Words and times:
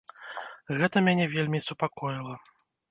Гэта 0.79 1.05
мяне 1.09 1.29
вельмі 1.37 1.63
супакоіла. 1.69 2.35